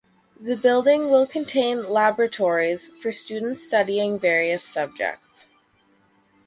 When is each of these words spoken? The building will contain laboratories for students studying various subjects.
The 0.39 0.55
building 0.55 1.11
will 1.11 1.27
contain 1.27 1.87
laboratories 1.87 2.87
for 2.87 3.11
students 3.11 3.61
studying 3.67 4.17
various 4.17 4.63
subjects. 4.63 5.45